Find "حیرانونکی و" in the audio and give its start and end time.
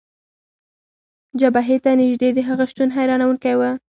2.95-3.61